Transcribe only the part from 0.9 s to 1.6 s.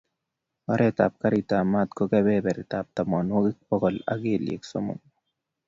ab karit